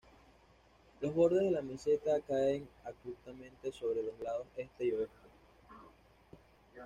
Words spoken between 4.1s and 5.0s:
lados este y